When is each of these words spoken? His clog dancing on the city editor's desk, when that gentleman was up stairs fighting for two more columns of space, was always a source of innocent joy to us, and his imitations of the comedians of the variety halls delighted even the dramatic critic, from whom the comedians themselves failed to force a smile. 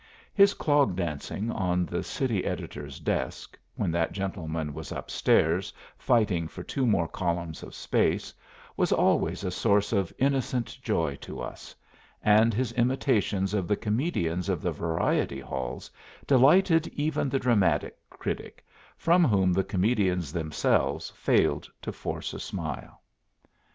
His 0.33 0.55
clog 0.55 0.95
dancing 0.95 1.51
on 1.51 1.85
the 1.85 2.01
city 2.01 2.43
editor's 2.43 2.99
desk, 2.99 3.55
when 3.75 3.91
that 3.91 4.13
gentleman 4.13 4.73
was 4.73 4.91
up 4.91 5.11
stairs 5.11 5.71
fighting 5.95 6.47
for 6.47 6.63
two 6.63 6.87
more 6.87 7.07
columns 7.07 7.61
of 7.61 7.75
space, 7.75 8.33
was 8.75 8.91
always 8.91 9.43
a 9.43 9.51
source 9.51 9.93
of 9.93 10.11
innocent 10.17 10.75
joy 10.81 11.17
to 11.17 11.39
us, 11.39 11.75
and 12.23 12.51
his 12.51 12.71
imitations 12.71 13.53
of 13.53 13.67
the 13.67 13.75
comedians 13.77 14.49
of 14.49 14.59
the 14.63 14.71
variety 14.71 15.39
halls 15.39 15.91
delighted 16.25 16.87
even 16.95 17.29
the 17.29 17.37
dramatic 17.37 17.95
critic, 18.09 18.65
from 18.97 19.23
whom 19.23 19.53
the 19.53 19.63
comedians 19.63 20.33
themselves 20.33 21.11
failed 21.11 21.69
to 21.79 21.91
force 21.91 22.33
a 22.33 22.39
smile. 22.39 23.03